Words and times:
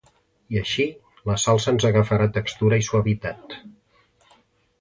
i 0.53 0.57
així 0.61 0.85
la 1.31 1.35
salsa 1.43 1.69
ens 1.73 1.85
agafarà 1.91 2.29
textura 2.39 2.81
i 2.85 2.89
suavitat 2.89 3.59